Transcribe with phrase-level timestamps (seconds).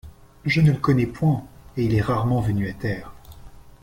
[0.45, 1.45] Je ne le connais point,
[1.77, 3.13] et il est rarement venu à terre.